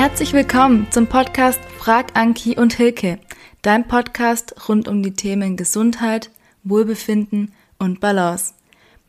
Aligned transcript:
Herzlich 0.00 0.32
willkommen 0.32 0.86
zum 0.90 1.08
Podcast 1.08 1.60
Frag 1.76 2.16
Anki 2.16 2.56
und 2.56 2.72
Hilke, 2.72 3.18
dein 3.60 3.86
Podcast 3.86 4.66
rund 4.66 4.88
um 4.88 5.02
die 5.02 5.12
Themen 5.12 5.58
Gesundheit, 5.58 6.30
Wohlbefinden 6.64 7.52
und 7.78 8.00
Balance. 8.00 8.54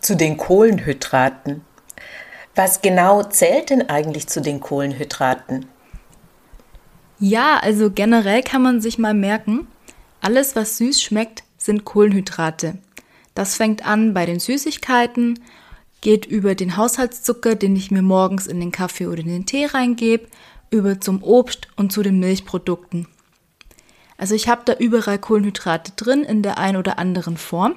zu 0.00 0.16
den 0.16 0.36
Kohlenhydraten. 0.36 1.62
Was 2.54 2.82
genau 2.82 3.24
zählt 3.24 3.70
denn 3.70 3.88
eigentlich 3.88 4.28
zu 4.28 4.40
den 4.40 4.60
Kohlenhydraten? 4.60 5.66
Ja, 7.18 7.58
also 7.60 7.90
generell 7.90 8.44
kann 8.44 8.62
man 8.62 8.80
sich 8.80 8.96
mal 8.96 9.14
merken, 9.14 9.66
alles, 10.20 10.54
was 10.54 10.78
süß 10.78 11.02
schmeckt, 11.02 11.42
sind 11.58 11.84
Kohlenhydrate. 11.84 12.78
Das 13.34 13.56
fängt 13.56 13.84
an 13.84 14.14
bei 14.14 14.24
den 14.24 14.38
Süßigkeiten, 14.38 15.40
geht 16.00 16.26
über 16.26 16.54
den 16.54 16.76
Haushaltszucker, 16.76 17.56
den 17.56 17.74
ich 17.74 17.90
mir 17.90 18.02
morgens 18.02 18.46
in 18.46 18.60
den 18.60 18.70
Kaffee 18.70 19.08
oder 19.08 19.20
in 19.20 19.28
den 19.28 19.46
Tee 19.46 19.66
reingebe, 19.66 20.28
über 20.70 21.00
zum 21.00 21.24
Obst 21.24 21.66
und 21.74 21.92
zu 21.92 22.02
den 22.02 22.20
Milchprodukten. 22.20 23.08
Also 24.22 24.36
ich 24.36 24.46
habe 24.46 24.62
da 24.64 24.74
überall 24.74 25.18
Kohlenhydrate 25.18 25.94
drin 25.96 26.22
in 26.22 26.42
der 26.42 26.56
einen 26.56 26.76
oder 26.76 26.96
anderen 26.96 27.36
Form. 27.36 27.74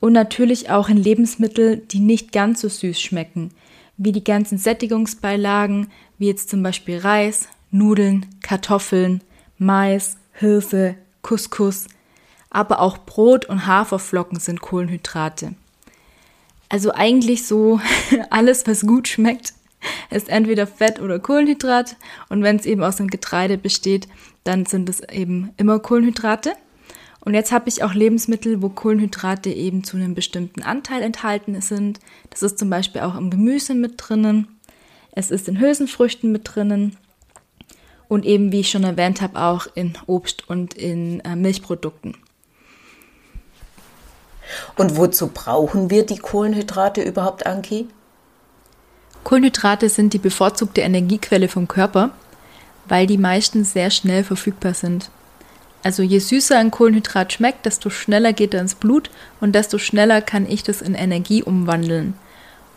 Und 0.00 0.14
natürlich 0.14 0.70
auch 0.70 0.88
in 0.88 0.96
Lebensmitteln, 0.96 1.86
die 1.88 1.98
nicht 1.98 2.32
ganz 2.32 2.62
so 2.62 2.70
süß 2.70 2.98
schmecken, 2.98 3.50
wie 3.98 4.12
die 4.12 4.24
ganzen 4.24 4.56
Sättigungsbeilagen, 4.56 5.88
wie 6.16 6.28
jetzt 6.28 6.48
zum 6.48 6.62
Beispiel 6.62 6.96
Reis, 6.96 7.48
Nudeln, 7.70 8.24
Kartoffeln, 8.40 9.20
Mais, 9.58 10.16
Hirse, 10.32 10.94
Couscous, 11.20 11.86
aber 12.48 12.80
auch 12.80 12.96
Brot 12.96 13.44
und 13.44 13.66
Haferflocken 13.66 14.40
sind 14.40 14.62
Kohlenhydrate. 14.62 15.54
Also 16.70 16.94
eigentlich 16.94 17.46
so 17.46 17.78
alles, 18.30 18.66
was 18.66 18.86
gut 18.86 19.06
schmeckt, 19.06 19.52
ist 20.08 20.30
entweder 20.30 20.66
Fett 20.66 20.98
oder 20.98 21.18
Kohlenhydrat. 21.18 21.96
Und 22.30 22.42
wenn 22.42 22.56
es 22.56 22.64
eben 22.64 22.82
aus 22.82 22.96
dem 22.96 23.08
Getreide 23.08 23.58
besteht, 23.58 24.08
dann 24.44 24.66
sind 24.66 24.88
es 24.88 25.00
eben 25.00 25.52
immer 25.56 25.78
Kohlenhydrate. 25.78 26.52
Und 27.20 27.32
jetzt 27.32 27.52
habe 27.52 27.70
ich 27.70 27.82
auch 27.82 27.94
Lebensmittel, 27.94 28.60
wo 28.60 28.68
Kohlenhydrate 28.68 29.50
eben 29.50 29.82
zu 29.82 29.96
einem 29.96 30.14
bestimmten 30.14 30.62
Anteil 30.62 31.02
enthalten 31.02 31.58
sind. 31.62 31.98
Das 32.28 32.42
ist 32.42 32.58
zum 32.58 32.68
Beispiel 32.68 33.00
auch 33.00 33.16
im 33.16 33.30
Gemüse 33.30 33.74
mit 33.74 33.94
drinnen. 33.96 34.48
Es 35.12 35.30
ist 35.30 35.48
in 35.48 35.58
Hülsenfrüchten 35.58 36.30
mit 36.30 36.42
drinnen. 36.44 36.96
Und 38.08 38.26
eben, 38.26 38.52
wie 38.52 38.60
ich 38.60 38.70
schon 38.70 38.84
erwähnt 38.84 39.22
habe, 39.22 39.40
auch 39.40 39.66
in 39.74 39.94
Obst 40.06 40.48
und 40.48 40.74
in 40.74 41.20
äh, 41.20 41.34
Milchprodukten. 41.34 42.14
Und 44.76 44.96
wozu 44.96 45.28
brauchen 45.28 45.88
wir 45.88 46.04
die 46.04 46.18
Kohlenhydrate 46.18 47.02
überhaupt, 47.02 47.46
Anki? 47.46 47.88
Kohlenhydrate 49.24 49.88
sind 49.88 50.12
die 50.12 50.18
bevorzugte 50.18 50.82
Energiequelle 50.82 51.48
vom 51.48 51.66
Körper, 51.66 52.10
weil 52.88 53.06
die 53.06 53.18
meisten 53.18 53.64
sehr 53.64 53.90
schnell 53.90 54.24
verfügbar 54.24 54.74
sind. 54.74 55.10
Also 55.82 56.02
je 56.02 56.18
süßer 56.18 56.58
ein 56.58 56.70
Kohlenhydrat 56.70 57.32
schmeckt, 57.32 57.66
desto 57.66 57.90
schneller 57.90 58.32
geht 58.32 58.54
er 58.54 58.62
ins 58.62 58.74
Blut 58.74 59.10
und 59.40 59.54
desto 59.54 59.78
schneller 59.78 60.22
kann 60.22 60.48
ich 60.48 60.62
das 60.62 60.80
in 60.80 60.94
Energie 60.94 61.42
umwandeln. 61.42 62.14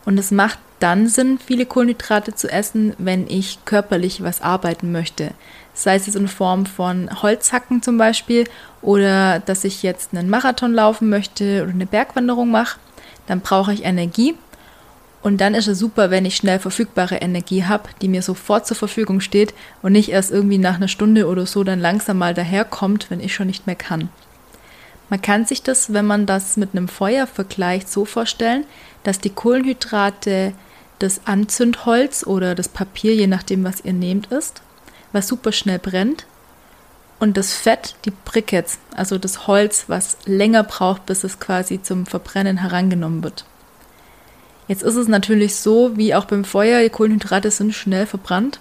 Und 0.05 0.17
es 0.17 0.31
macht 0.31 0.59
dann 0.79 1.07
Sinn, 1.07 1.39
viele 1.43 1.65
Kohlenhydrate 1.65 2.35
zu 2.35 2.51
essen, 2.51 2.93
wenn 2.97 3.27
ich 3.27 3.59
körperlich 3.65 4.23
was 4.23 4.41
arbeiten 4.41 4.91
möchte. 4.91 5.31
Sei 5.73 5.95
es 5.95 6.13
in 6.13 6.27
Form 6.27 6.65
von 6.65 7.09
Holzhacken 7.21 7.81
zum 7.81 7.97
Beispiel 7.97 8.45
oder 8.81 9.39
dass 9.39 9.63
ich 9.63 9.83
jetzt 9.83 10.13
einen 10.13 10.29
Marathon 10.29 10.73
laufen 10.73 11.09
möchte 11.09 11.63
oder 11.63 11.71
eine 11.71 11.85
Bergwanderung 11.85 12.51
mache, 12.51 12.79
dann 13.27 13.41
brauche 13.41 13.73
ich 13.73 13.83
Energie 13.83 14.35
und 15.21 15.41
dann 15.41 15.55
ist 15.55 15.67
es 15.67 15.79
super, 15.79 16.11
wenn 16.11 16.25
ich 16.25 16.35
schnell 16.35 16.59
verfügbare 16.59 17.17
Energie 17.17 17.65
habe, 17.65 17.89
die 18.01 18.07
mir 18.07 18.21
sofort 18.21 18.67
zur 18.67 18.77
Verfügung 18.77 19.19
steht 19.19 19.53
und 19.81 19.91
nicht 19.91 20.09
erst 20.09 20.31
irgendwie 20.31 20.57
nach 20.57 20.75
einer 20.75 20.87
Stunde 20.87 21.27
oder 21.27 21.45
so 21.45 21.63
dann 21.63 21.79
langsam 21.79 22.17
mal 22.19 22.33
daherkommt, 22.33 23.09
wenn 23.09 23.19
ich 23.19 23.33
schon 23.33 23.47
nicht 23.47 23.65
mehr 23.67 23.75
kann. 23.75 24.09
Man 25.09 25.21
kann 25.21 25.45
sich 25.45 25.63
das, 25.63 25.93
wenn 25.93 26.05
man 26.05 26.25
das 26.25 26.57
mit 26.57 26.71
einem 26.73 26.87
Feuer 26.87 27.27
vergleicht, 27.27 27.89
so 27.89 28.05
vorstellen, 28.05 28.65
dass 29.03 29.19
die 29.19 29.29
Kohlenhydrate 29.29 30.53
das 30.99 31.21
Anzündholz 31.25 32.25
oder 32.25 32.55
das 32.55 32.67
Papier, 32.67 33.15
je 33.15 33.27
nachdem, 33.27 33.63
was 33.63 33.81
ihr 33.81 33.93
nehmt, 33.93 34.27
ist, 34.27 34.61
was 35.13 35.27
super 35.27 35.51
schnell 35.51 35.79
brennt. 35.79 36.25
Und 37.19 37.37
das 37.37 37.53
Fett, 37.53 37.95
die 38.05 38.11
Briquettes, 38.11 38.77
also 38.95 39.17
das 39.17 39.47
Holz, 39.47 39.85
was 39.87 40.17
länger 40.25 40.63
braucht, 40.63 41.05
bis 41.05 41.23
es 41.23 41.39
quasi 41.39 41.81
zum 41.81 42.05
Verbrennen 42.05 42.57
herangenommen 42.57 43.23
wird. 43.23 43.45
Jetzt 44.67 44.83
ist 44.83 44.95
es 44.95 45.07
natürlich 45.07 45.55
so, 45.55 45.95
wie 45.95 46.13
auch 46.13 46.25
beim 46.25 46.43
Feuer, 46.43 46.81
die 46.81 46.89
Kohlenhydrate 46.89 47.51
sind 47.51 47.73
schnell 47.73 48.05
verbrannt. 48.05 48.59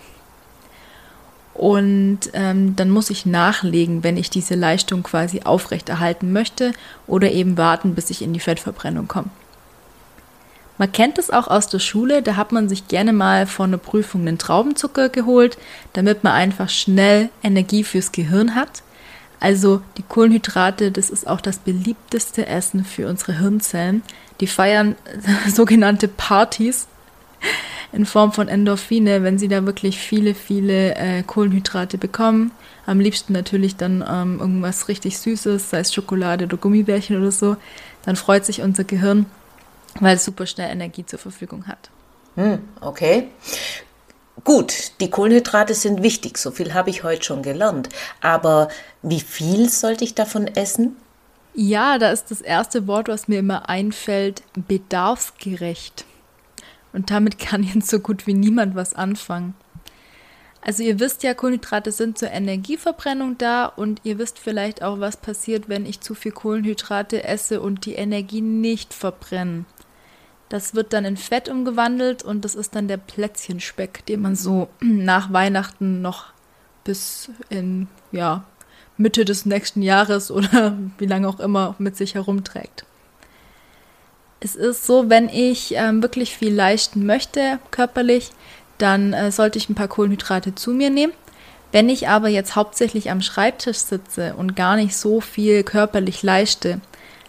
Und 1.52 2.20
ähm, 2.34 2.76
dann 2.76 2.90
muss 2.90 3.08
ich 3.08 3.24
nachlegen, 3.24 4.04
wenn 4.04 4.18
ich 4.18 4.28
diese 4.28 4.54
Leistung 4.54 5.02
quasi 5.02 5.40
aufrechterhalten 5.42 6.32
möchte 6.32 6.72
oder 7.06 7.32
eben 7.32 7.56
warten, 7.56 7.94
bis 7.94 8.10
ich 8.10 8.20
in 8.20 8.34
die 8.34 8.40
Fettverbrennung 8.40 9.08
komme. 9.08 9.30
Man 10.78 10.92
kennt 10.92 11.18
es 11.18 11.30
auch 11.30 11.48
aus 11.48 11.68
der 11.68 11.78
Schule, 11.78 12.22
da 12.22 12.36
hat 12.36 12.52
man 12.52 12.68
sich 12.68 12.88
gerne 12.88 13.14
mal 13.14 13.46
vor 13.46 13.64
einer 13.64 13.78
Prüfung 13.78 14.20
einen 14.22 14.36
Traubenzucker 14.36 15.08
geholt, 15.08 15.56
damit 15.94 16.22
man 16.22 16.34
einfach 16.34 16.68
schnell 16.68 17.30
Energie 17.42 17.82
fürs 17.82 18.12
Gehirn 18.12 18.54
hat. 18.54 18.82
Also 19.40 19.82
die 19.96 20.02
Kohlenhydrate, 20.02 20.90
das 20.90 21.10
ist 21.10 21.26
auch 21.26 21.40
das 21.40 21.58
beliebteste 21.58 22.46
Essen 22.46 22.84
für 22.84 23.08
unsere 23.08 23.38
Hirnzellen. 23.38 24.02
Die 24.40 24.46
feiern 24.46 24.96
sogenannte 25.48 26.08
Partys 26.08 26.88
in 27.92 28.06
Form 28.06 28.32
von 28.32 28.48
Endorphine, 28.48 29.22
wenn 29.22 29.38
sie 29.38 29.48
da 29.48 29.64
wirklich 29.64 29.98
viele, 29.98 30.34
viele 30.34 30.94
äh, 30.96 31.22
Kohlenhydrate 31.22 31.98
bekommen. 31.98 32.50
Am 32.86 33.00
liebsten 33.00 33.32
natürlich 33.32 33.76
dann 33.76 34.04
ähm, 34.08 34.40
irgendwas 34.40 34.88
richtig 34.88 35.18
Süßes, 35.18 35.70
sei 35.70 35.80
es 35.80 35.92
Schokolade 35.92 36.44
oder 36.44 36.56
Gummibärchen 36.56 37.16
oder 37.16 37.32
so. 37.32 37.56
Dann 38.04 38.16
freut 38.16 38.44
sich 38.44 38.62
unser 38.62 38.84
Gehirn, 38.84 39.26
weil 40.00 40.16
es 40.16 40.24
super 40.24 40.46
schnell 40.46 40.70
Energie 40.70 41.04
zur 41.04 41.18
Verfügung 41.18 41.66
hat. 41.66 41.90
Hm, 42.36 42.60
okay. 42.80 43.28
Gut, 44.44 44.92
die 45.00 45.10
Kohlenhydrate 45.10 45.74
sind 45.74 46.02
wichtig, 46.02 46.38
so 46.38 46.50
viel 46.50 46.74
habe 46.74 46.90
ich 46.90 47.02
heute 47.02 47.24
schon 47.24 47.42
gelernt. 47.42 47.88
Aber 48.20 48.68
wie 49.02 49.20
viel 49.20 49.68
sollte 49.68 50.04
ich 50.04 50.14
davon 50.14 50.46
essen? 50.46 50.96
Ja, 51.54 51.98
da 51.98 52.10
ist 52.10 52.30
das 52.30 52.42
erste 52.42 52.86
Wort, 52.86 53.08
was 53.08 53.28
mir 53.28 53.38
immer 53.38 53.68
einfällt, 53.68 54.42
bedarfsgerecht. 54.54 56.04
Und 56.92 57.10
damit 57.10 57.38
kann 57.40 57.62
jetzt 57.62 57.88
so 57.88 57.98
gut 57.98 58.26
wie 58.26 58.34
niemand 58.34 58.74
was 58.74 58.94
anfangen. 58.94 59.54
Also 60.60 60.82
ihr 60.82 60.98
wisst 60.98 61.22
ja, 61.22 61.32
Kohlenhydrate 61.32 61.92
sind 61.92 62.18
zur 62.18 62.30
Energieverbrennung 62.32 63.38
da 63.38 63.66
und 63.66 64.00
ihr 64.02 64.18
wisst 64.18 64.40
vielleicht 64.40 64.82
auch, 64.82 64.98
was 64.98 65.16
passiert, 65.16 65.68
wenn 65.68 65.86
ich 65.86 66.00
zu 66.00 66.14
viel 66.14 66.32
Kohlenhydrate 66.32 67.22
esse 67.22 67.60
und 67.60 67.86
die 67.86 67.94
Energie 67.94 68.40
nicht 68.40 68.92
verbrenne. 68.92 69.64
Das 70.48 70.74
wird 70.74 70.92
dann 70.92 71.04
in 71.04 71.16
Fett 71.16 71.48
umgewandelt 71.48 72.22
und 72.22 72.44
das 72.44 72.54
ist 72.54 72.74
dann 72.76 72.86
der 72.88 72.98
Plätzchenspeck, 72.98 74.06
den 74.06 74.22
man 74.22 74.36
so 74.36 74.68
nach 74.80 75.32
Weihnachten 75.32 76.02
noch 76.02 76.26
bis 76.84 77.30
in 77.48 77.88
ja, 78.12 78.44
Mitte 78.96 79.24
des 79.24 79.44
nächsten 79.44 79.82
Jahres 79.82 80.30
oder 80.30 80.76
wie 80.98 81.06
lange 81.06 81.28
auch 81.28 81.40
immer 81.40 81.74
mit 81.78 81.96
sich 81.96 82.14
herumträgt. 82.14 82.84
Es 84.38 84.54
ist 84.54 84.86
so, 84.86 85.08
wenn 85.08 85.28
ich 85.28 85.74
ähm, 85.74 86.02
wirklich 86.02 86.36
viel 86.36 86.54
leisten 86.54 87.06
möchte 87.06 87.58
körperlich, 87.70 88.30
dann 88.78 89.12
äh, 89.12 89.32
sollte 89.32 89.58
ich 89.58 89.68
ein 89.68 89.74
paar 89.74 89.88
Kohlenhydrate 89.88 90.54
zu 90.54 90.72
mir 90.72 90.90
nehmen. 90.90 91.12
Wenn 91.72 91.88
ich 91.88 92.08
aber 92.08 92.28
jetzt 92.28 92.54
hauptsächlich 92.54 93.10
am 93.10 93.22
Schreibtisch 93.22 93.78
sitze 93.78 94.34
und 94.36 94.54
gar 94.54 94.76
nicht 94.76 94.96
so 94.96 95.20
viel 95.20 95.62
körperlich 95.62 96.22
leiste, 96.22 96.80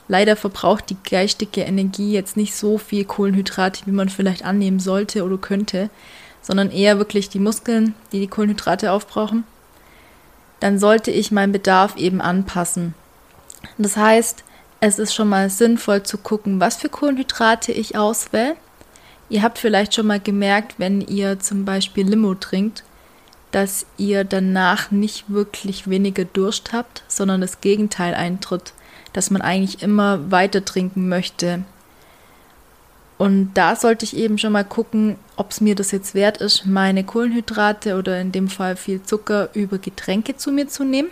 leider 0.07 0.36
verbraucht 0.36 0.89
die 0.89 0.98
geistige 1.09 1.62
Energie 1.62 2.13
jetzt 2.13 2.38
nicht 2.38 2.56
so 2.56 2.77
viel 2.77 3.06
Kohlenhydrate, 3.06 3.86
wie 3.86 3.92
man 3.92 4.09
vielleicht 4.09 4.45
annehmen 4.45 4.80
sollte 4.80 5.24
oder 5.24 5.38
könnte, 5.38 5.89
sondern 6.42 6.71
eher 6.71 6.98
wirklich 6.98 7.30
die 7.30 7.39
Muskeln, 7.39 7.94
die 8.12 8.19
die 8.19 8.27
Kohlenhydrate 8.27 8.92
aufbrauchen, 8.92 9.44
dann 10.59 10.80
sollte 10.80 11.12
ich 11.12 11.31
meinen 11.31 11.51
Bedarf 11.51 11.98
eben 11.98 12.21
anpassen. 12.21 12.94
Das 13.77 13.98
heißt, 13.98 14.44
es 14.80 15.00
ist 15.00 15.13
schon 15.13 15.30
mal 15.30 15.50
sinnvoll 15.50 16.04
zu 16.04 16.18
gucken, 16.18 16.59
was 16.59 16.77
für 16.77 16.89
Kohlenhydrate 16.89 17.71
ich 17.71 17.98
auswähle. 17.98 18.56
Ihr 19.30 19.42
habt 19.42 19.57
vielleicht 19.57 19.94
schon 19.94 20.07
mal 20.07 20.19
gemerkt, 20.19 20.75
wenn 20.77 21.01
ihr 21.01 21.39
zum 21.39 21.65
Beispiel 21.65 22.07
Limo 22.07 22.36
trinkt, 22.36 22.83
dass 23.51 23.86
ihr 23.98 24.24
danach 24.24 24.92
nicht 24.92 25.30
wirklich 25.30 25.89
weniger 25.89 26.25
Durst 26.25 26.74
habt, 26.74 27.04
sondern 27.07 27.42
das 27.42 27.59
Gegenteil 27.62 28.13
eintritt, 28.13 28.74
dass 29.13 29.31
man 29.31 29.42
eigentlich 29.42 29.81
immer 29.81 30.31
weiter 30.31 30.63
trinken 30.63 31.09
möchte. 31.09 31.63
Und 33.18 33.54
da 33.56 33.75
sollte 33.75 34.06
ich 34.06 34.15
eben 34.15 34.38
schon 34.38 34.51
mal 34.51 34.63
gucken, 34.63 35.15
ob 35.36 35.51
es 35.51 35.62
mir 35.62 35.74
das 35.74 35.92
jetzt 35.92 36.13
wert 36.13 36.38
ist, 36.38 36.65
meine 36.65 37.04
Kohlenhydrate 37.04 37.98
oder 37.98 38.21
in 38.21 38.31
dem 38.31 38.48
Fall 38.48 38.75
viel 38.75 39.01
Zucker 39.01 39.50
über 39.54 39.80
Getränke 39.80 40.38
zu 40.38 40.51
mir 40.51 40.68
zu 40.68 40.83
nehmen 40.83 41.09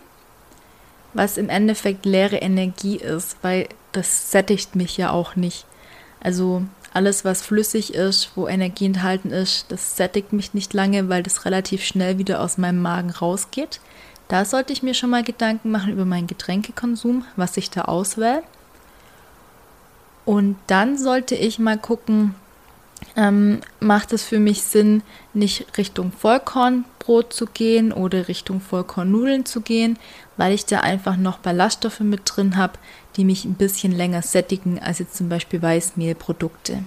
was 1.15 1.37
im 1.37 1.49
Endeffekt 1.49 2.05
leere 2.05 2.37
Energie 2.37 2.97
ist, 2.97 3.37
weil 3.41 3.69
das 3.93 4.31
sättigt 4.31 4.75
mich 4.75 4.97
ja 4.97 5.11
auch 5.11 5.35
nicht. 5.35 5.65
Also 6.19 6.63
alles, 6.93 7.25
was 7.25 7.41
flüssig 7.41 7.93
ist, 7.93 8.31
wo 8.35 8.47
Energie 8.47 8.85
enthalten 8.85 9.31
ist, 9.31 9.65
das 9.69 9.95
sättigt 9.95 10.33
mich 10.33 10.53
nicht 10.53 10.73
lange, 10.73 11.09
weil 11.09 11.23
das 11.23 11.45
relativ 11.45 11.83
schnell 11.83 12.17
wieder 12.17 12.41
aus 12.41 12.57
meinem 12.57 12.81
Magen 12.81 13.09
rausgeht. 13.09 13.79
Da 14.27 14.43
sollte 14.45 14.73
ich 14.73 14.81
mir 14.81 14.93
schon 14.93 15.11
mal 15.11 15.23
Gedanken 15.23 15.71
machen 15.71 15.93
über 15.93 16.05
meinen 16.05 16.27
Getränkekonsum, 16.27 17.25
was 17.35 17.57
ich 17.57 17.69
da 17.69 17.83
auswähle. 17.83 18.43
Und 20.25 20.57
dann 20.67 20.97
sollte 20.97 21.35
ich 21.35 21.59
mal 21.59 21.77
gucken, 21.77 22.33
ähm, 23.15 23.61
macht 23.79 24.13
es 24.13 24.23
für 24.23 24.39
mich 24.39 24.63
Sinn, 24.63 25.03
nicht 25.33 25.77
Richtung 25.77 26.11
Vollkornbrot 26.11 27.31
zu 27.31 27.45
gehen 27.45 27.93
oder 27.93 28.27
Richtung 28.27 28.61
Vollkornnudeln 28.61 29.45
zu 29.45 29.61
gehen, 29.61 29.99
weil 30.37 30.53
ich 30.53 30.65
da 30.65 30.79
einfach 30.79 31.15
noch 31.15 31.37
Ballaststoffe 31.37 31.99
mit 31.99 32.21
drin 32.25 32.57
habe, 32.57 32.73
die 33.15 33.23
mich 33.23 33.45
ein 33.45 33.53
bisschen 33.53 33.91
länger 33.91 34.23
sättigen 34.23 34.79
als 34.79 34.99
jetzt 34.99 35.15
zum 35.15 35.29
Beispiel 35.29 35.61
Weißmehlprodukte. 35.61 36.83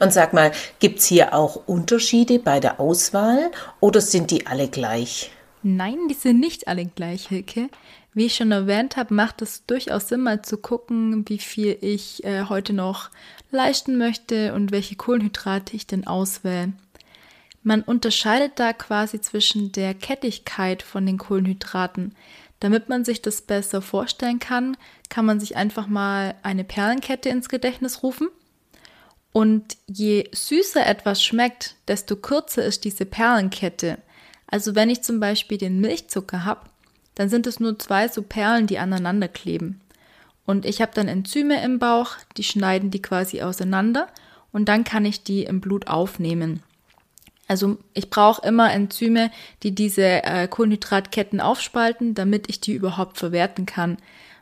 Und 0.00 0.12
sag 0.12 0.32
mal, 0.32 0.50
gibt 0.80 0.98
es 0.98 1.06
hier 1.06 1.32
auch 1.32 1.60
Unterschiede 1.66 2.40
bei 2.40 2.58
der 2.58 2.80
Auswahl 2.80 3.52
oder 3.78 4.00
sind 4.00 4.32
die 4.32 4.46
alle 4.46 4.68
gleich? 4.68 5.30
Nein, 5.62 6.08
die 6.08 6.14
sind 6.14 6.40
nicht 6.40 6.68
alle 6.68 6.86
gleich, 6.86 7.28
Hilke. 7.28 7.68
Wie 8.14 8.26
ich 8.26 8.34
schon 8.34 8.50
erwähnt 8.50 8.96
habe, 8.96 9.14
macht 9.14 9.42
es 9.42 9.66
durchaus 9.66 10.08
Sinn, 10.08 10.22
mal 10.22 10.42
zu 10.42 10.56
gucken, 10.56 11.28
wie 11.28 11.38
viel 11.38 11.76
ich 11.80 12.24
äh, 12.24 12.44
heute 12.48 12.72
noch 12.72 13.10
leisten 13.50 13.98
möchte 13.98 14.54
und 14.54 14.72
welche 14.72 14.96
Kohlenhydrate 14.96 15.76
ich 15.76 15.86
denn 15.86 16.06
auswähle. 16.06 16.72
Man 17.62 17.82
unterscheidet 17.82 18.52
da 18.58 18.72
quasi 18.72 19.20
zwischen 19.20 19.70
der 19.72 19.94
Kettigkeit 19.94 20.82
von 20.82 21.04
den 21.04 21.18
Kohlenhydraten. 21.18 22.16
Damit 22.58 22.88
man 22.88 23.04
sich 23.04 23.22
das 23.22 23.42
besser 23.42 23.82
vorstellen 23.82 24.38
kann, 24.38 24.76
kann 25.08 25.26
man 25.26 25.40
sich 25.40 25.56
einfach 25.56 25.86
mal 25.86 26.34
eine 26.42 26.64
Perlenkette 26.64 27.28
ins 27.28 27.48
Gedächtnis 27.48 28.02
rufen. 28.02 28.28
Und 29.32 29.76
je 29.86 30.28
süßer 30.32 30.84
etwas 30.86 31.22
schmeckt, 31.22 31.76
desto 31.86 32.16
kürzer 32.16 32.64
ist 32.64 32.84
diese 32.84 33.04
Perlenkette. 33.04 33.98
Also 34.50 34.74
wenn 34.74 34.90
ich 34.90 35.02
zum 35.02 35.20
Beispiel 35.20 35.58
den 35.58 35.80
Milchzucker 35.80 36.44
habe, 36.44 36.62
dann 37.14 37.28
sind 37.28 37.46
es 37.46 37.60
nur 37.60 37.78
zwei 37.78 38.08
so 38.08 38.22
Perlen, 38.22 38.66
die 38.66 38.78
aneinander 38.78 39.28
kleben. 39.28 39.80
Und 40.46 40.66
ich 40.66 40.82
habe 40.82 40.92
dann 40.94 41.08
Enzyme 41.08 41.62
im 41.62 41.78
Bauch, 41.78 42.16
die 42.36 42.44
schneiden 42.44 42.90
die 42.90 43.02
quasi 43.02 43.42
auseinander 43.42 44.08
und 44.52 44.68
dann 44.68 44.84
kann 44.84 45.04
ich 45.04 45.22
die 45.22 45.44
im 45.44 45.60
Blut 45.60 45.86
aufnehmen. 45.86 46.62
Also 47.46 47.78
ich 47.94 48.10
brauche 48.10 48.46
immer 48.46 48.72
Enzyme, 48.72 49.30
die 49.62 49.74
diese 49.74 50.22
äh, 50.22 50.46
Kohlenhydratketten 50.48 51.40
aufspalten, 51.40 52.14
damit 52.14 52.48
ich 52.48 52.60
die 52.60 52.74
überhaupt 52.74 53.18
verwerten 53.18 53.66
kann. 53.66 53.96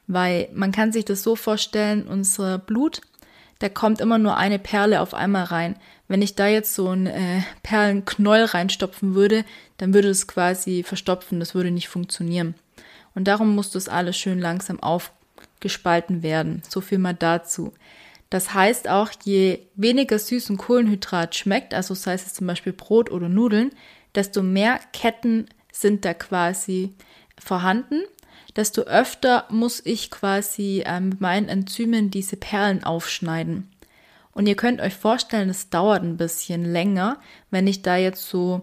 Weil 0.07 0.49
man 0.53 0.73
kann 0.73 0.93
sich 0.93 1.05
das 1.05 1.23
so 1.23 1.35
vorstellen, 1.35 2.07
unser 2.07 2.59
Blut, 2.59 3.01
da 3.59 3.69
kommt 3.69 4.01
immer 4.01 4.19
nur 4.19 4.37
eine 4.37 4.59
Perle 4.59 5.01
auf 5.01 5.15
einmal 5.15 5.45
rein. 5.45 5.77
Wenn 6.07 6.23
ich 6.23 6.35
da 6.35 6.47
jetzt 6.47 6.75
so 6.75 6.89
einen 6.89 7.07
äh, 7.07 7.43
Perlenknäuel 7.63 8.45
reinstopfen 8.45 9.15
würde, 9.15 9.45
dann 9.79 9.95
würde 9.95 10.09
es 10.09 10.27
quasi 10.29 10.83
verstopfen, 10.83 11.41
das 11.41 11.55
würde 11.55 11.71
nicht 11.71 11.89
funktionieren. 11.89 12.55
Und 13.15 13.25
darum 13.25 13.55
muss 13.55 13.71
das 13.71 13.89
alles 13.89 14.17
schön 14.17 14.39
langsam 14.39 14.81
aufgespalten 14.81 16.23
werden. 16.23 16.63
So 16.69 16.81
viel 16.81 16.99
mal 16.99 17.15
dazu. 17.15 17.73
Das 18.31 18.55
heißt 18.55 18.89
auch, 18.89 19.11
je 19.25 19.61
weniger 19.75 20.19
süß 20.19 20.51
ein 20.51 20.59
Kohlenhydrat 20.59 21.35
schmeckt, 21.35 21.75
also 21.75 21.95
sei 21.95 22.15
es 22.15 22.33
zum 22.35 22.47
Beispiel 22.47 22.73
Brot 22.73 23.11
oder 23.11 23.29
Nudeln, 23.29 23.71
desto 24.15 24.43
mehr 24.43 24.81
Ketten 24.93 25.47
sind 25.73 26.05
da 26.05 26.15
quasi 26.15 26.95
vorhanden, 27.41 28.03
desto 28.59 28.83
öfter 28.83 29.45
muss 29.51 29.81
ich 29.85 30.11
quasi 30.11 30.83
äh, 30.85 30.99
mit 30.99 31.21
meinen 31.21 31.49
Enzymen 31.49 32.11
diese 32.11 32.37
Perlen 32.37 32.83
aufschneiden. 32.83 33.71
Und 34.33 34.49
ihr 34.49 34.57
könnt 34.57 34.81
euch 34.81 34.95
vorstellen, 34.95 35.49
es 35.49 35.71
dauert 35.71 36.03
ein 36.03 36.17
bisschen 36.17 36.65
länger, 36.65 37.19
wenn 37.53 37.69
ich 37.69 37.83
da 37.83 37.97
jetzt 37.97 38.29
so 38.29 38.63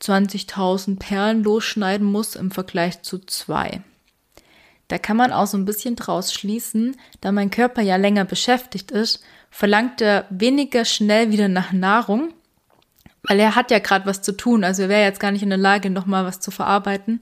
20.000 0.00 0.98
Perlen 0.98 1.44
losschneiden 1.44 2.04
muss 2.04 2.34
im 2.34 2.50
Vergleich 2.50 3.02
zu 3.02 3.20
zwei. 3.20 3.82
Da 4.88 4.98
kann 4.98 5.16
man 5.16 5.32
auch 5.32 5.46
so 5.46 5.56
ein 5.56 5.66
bisschen 5.66 5.94
draus 5.94 6.32
schließen, 6.32 6.96
da 7.20 7.30
mein 7.30 7.50
Körper 7.50 7.80
ja 7.80 7.94
länger 7.94 8.24
beschäftigt 8.24 8.90
ist, 8.90 9.22
verlangt 9.52 10.00
er 10.00 10.26
weniger 10.30 10.84
schnell 10.84 11.30
wieder 11.30 11.46
nach 11.46 11.70
Nahrung, 11.70 12.34
weil 13.22 13.38
er 13.38 13.54
hat 13.54 13.70
ja 13.70 13.78
gerade 13.78 14.04
was 14.04 14.20
zu 14.20 14.32
tun, 14.32 14.64
also 14.64 14.82
er 14.82 14.88
wäre 14.88 15.04
jetzt 15.04 15.20
gar 15.20 15.30
nicht 15.30 15.44
in 15.44 15.50
der 15.50 15.58
Lage, 15.58 15.90
nochmal 15.90 16.24
was 16.24 16.40
zu 16.40 16.50
verarbeiten. 16.50 17.20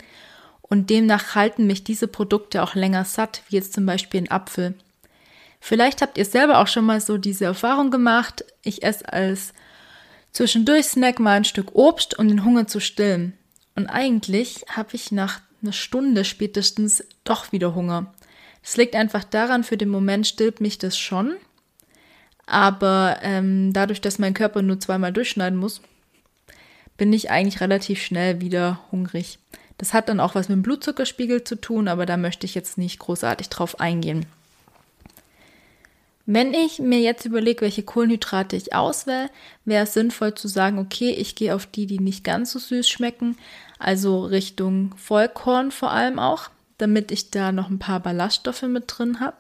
Und 0.70 0.88
demnach 0.88 1.34
halten 1.34 1.66
mich 1.66 1.84
diese 1.84 2.08
Produkte 2.08 2.62
auch 2.62 2.74
länger 2.74 3.04
satt, 3.04 3.42
wie 3.48 3.56
jetzt 3.56 3.74
zum 3.74 3.84
Beispiel 3.84 4.22
ein 4.22 4.30
Apfel. 4.30 4.74
Vielleicht 5.60 6.00
habt 6.00 6.16
ihr 6.16 6.24
selber 6.24 6.58
auch 6.58 6.68
schon 6.68 6.86
mal 6.86 7.00
so 7.00 7.18
diese 7.18 7.44
Erfahrung 7.44 7.90
gemacht. 7.90 8.44
Ich 8.62 8.82
esse 8.82 9.12
als 9.12 9.52
zwischendurch 10.32 10.86
Snack 10.86 11.18
mal 11.18 11.36
ein 11.36 11.44
Stück 11.44 11.74
Obst, 11.74 12.18
um 12.18 12.28
den 12.28 12.44
Hunger 12.44 12.66
zu 12.66 12.80
stillen. 12.80 13.34
Und 13.74 13.88
eigentlich 13.88 14.64
habe 14.74 14.90
ich 14.94 15.12
nach 15.12 15.40
eine 15.60 15.72
Stunde 15.72 16.24
spätestens 16.24 17.04
doch 17.24 17.52
wieder 17.52 17.74
Hunger. 17.74 18.14
Das 18.62 18.76
liegt 18.76 18.94
einfach 18.94 19.24
daran, 19.24 19.64
für 19.64 19.76
den 19.76 19.88
Moment 19.88 20.26
stillt 20.26 20.60
mich 20.60 20.78
das 20.78 20.96
schon. 20.96 21.34
Aber 22.46 23.18
ähm, 23.22 23.72
dadurch, 23.72 24.00
dass 24.00 24.18
mein 24.18 24.34
Körper 24.34 24.62
nur 24.62 24.80
zweimal 24.80 25.12
durchschneiden 25.12 25.58
muss, 25.58 25.80
bin 26.96 27.12
ich 27.12 27.30
eigentlich 27.30 27.60
relativ 27.60 28.02
schnell 28.02 28.40
wieder 28.40 28.80
hungrig. 28.90 29.38
Das 29.80 29.94
hat 29.94 30.10
dann 30.10 30.20
auch 30.20 30.34
was 30.34 30.50
mit 30.50 30.56
dem 30.56 30.62
Blutzuckerspiegel 30.62 31.42
zu 31.42 31.58
tun, 31.58 31.88
aber 31.88 32.04
da 32.04 32.18
möchte 32.18 32.44
ich 32.44 32.54
jetzt 32.54 32.76
nicht 32.76 32.98
großartig 32.98 33.48
drauf 33.48 33.80
eingehen. 33.80 34.26
Wenn 36.26 36.52
ich 36.52 36.80
mir 36.80 37.00
jetzt 37.00 37.24
überlege, 37.24 37.62
welche 37.62 37.82
Kohlenhydrate 37.82 38.56
ich 38.56 38.74
auswähle, 38.74 39.30
wäre 39.64 39.84
es 39.84 39.94
sinnvoll 39.94 40.34
zu 40.34 40.48
sagen, 40.48 40.78
okay, 40.78 41.12
ich 41.12 41.34
gehe 41.34 41.54
auf 41.54 41.64
die, 41.64 41.86
die 41.86 41.98
nicht 41.98 42.24
ganz 42.24 42.52
so 42.52 42.58
süß 42.58 42.90
schmecken, 42.90 43.38
also 43.78 44.26
Richtung 44.26 44.94
Vollkorn 44.98 45.70
vor 45.70 45.90
allem 45.92 46.18
auch, 46.18 46.50
damit 46.76 47.10
ich 47.10 47.30
da 47.30 47.50
noch 47.50 47.70
ein 47.70 47.78
paar 47.78 48.00
Ballaststoffe 48.00 48.64
mit 48.64 48.84
drin 48.86 49.18
habe. 49.18 49.38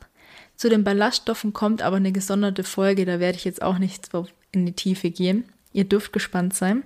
Zu 0.56 0.70
den 0.70 0.84
Ballaststoffen 0.84 1.52
kommt 1.52 1.82
aber 1.82 1.96
eine 1.96 2.12
gesonderte 2.12 2.64
Folge, 2.64 3.04
da 3.04 3.20
werde 3.20 3.36
ich 3.36 3.44
jetzt 3.44 3.60
auch 3.60 3.76
nicht 3.76 4.08
in 4.52 4.64
die 4.64 4.72
Tiefe 4.72 5.10
gehen. 5.10 5.44
Ihr 5.74 5.84
dürft 5.84 6.14
gespannt 6.14 6.54
sein. 6.54 6.82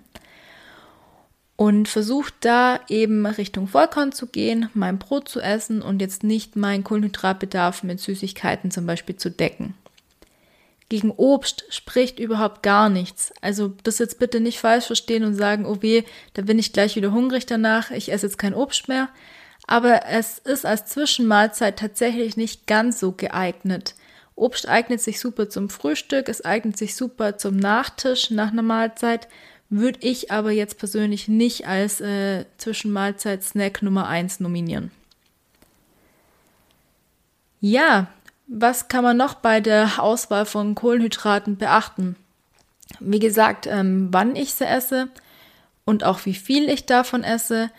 Und 1.57 1.87
versucht 1.89 2.35
da 2.41 2.81
eben 2.89 3.27
Richtung 3.27 3.69
Vollkorn 3.69 4.11
zu 4.11 4.27
gehen, 4.27 4.71
mein 4.75 4.99
Brot 4.99 5.29
zu 5.29 5.41
essen 5.41 5.83
und 5.83 6.01
jetzt 6.01 6.25
nicht 6.25 6.57
meinen 6.57 6.83
Kohlenhydratbedarf 6.83 7.85
mit 7.85 8.01
Süßigkeiten 8.01 8.73
zum 8.73 8.87
Beispiel 8.87 9.17
zu 9.17 9.31
decken. 9.31 9.75
Gegen 10.89 11.13
Obst 11.13 11.65
spricht 11.71 12.19
überhaupt 12.19 12.63
gar 12.63 12.89
nichts. 12.89 13.33
Also 13.41 13.73
das 13.85 13.99
jetzt 13.99 14.19
bitte 14.19 14.41
nicht 14.41 14.59
falsch 14.59 14.87
verstehen 14.87 15.25
und 15.25 15.35
sagen, 15.35 15.65
oh 15.65 15.81
weh, 15.81 16.03
da 16.35 16.43
bin 16.43 16.59
ich 16.59 16.73
gleich 16.73 16.97
wieder 16.97 17.13
hungrig 17.13 17.47
danach, 17.47 17.91
ich 17.91 18.13
esse 18.13 18.27
jetzt 18.27 18.39
kein 18.39 18.55
Obst 18.55 18.89
mehr. 18.89 19.09
Aber 19.67 20.07
es 20.07 20.39
ist 20.39 20.67
als 20.67 20.87
Zwischenmahlzeit 20.87 21.79
tatsächlich 21.79 22.37
nicht 22.37 22.67
ganz 22.67 23.01
so 23.01 23.13
geeignet. 23.13 23.95
Obst 24.37 24.69
eignet 24.69 25.01
sich 25.01 25.21
super 25.21 25.49
zum 25.49 25.71
Frühstück, 25.71 26.29
es 26.29 26.45
eignet 26.45 26.77
sich 26.77 26.97
super 26.97 27.39
zum 27.39 27.57
Nachtisch 27.57 28.31
nach 28.31 28.53
einer 28.53 28.63
Mahlzeit, 28.63 29.29
würde 29.71 30.01
ich 30.03 30.31
aber 30.31 30.51
jetzt 30.53 30.79
persönlich 30.79 31.29
nicht 31.29 31.67
als 31.67 32.01
äh, 32.01 32.45
Zwischenmahlzeit-Snack 32.59 33.83
Nummer 33.83 34.09
1 34.09 34.41
nominieren. 34.41 34.91
Ja, 37.61 38.09
was 38.47 38.89
kann 38.89 39.05
man 39.05 39.17
noch 39.17 39.35
bei 39.35 39.61
der 39.61 40.03
Auswahl 40.03 40.45
von 40.47 40.75
Kohlenhydraten 40.75 41.57
beachten? 41.57 42.17
Wie 43.01 43.19
gesagt, 43.19 43.67
ähm, 43.67 44.09
wann 44.13 44.37
ich 44.37 44.55
sie 44.55 44.67
esse 44.67 45.09
und 45.85 46.05
auch 46.05 46.25
wie 46.27 46.35
viel 46.35 46.69
ich 46.69 46.87
davon 46.87 47.25
esse. 47.25 47.71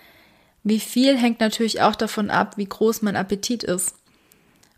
Wie 0.63 0.79
viel 0.79 1.17
hängt 1.17 1.39
natürlich 1.39 1.81
auch 1.81 1.95
davon 1.95 2.29
ab, 2.29 2.57
wie 2.57 2.65
groß 2.65 3.03
mein 3.03 3.15
Appetit 3.15 3.63
ist. 3.63 3.95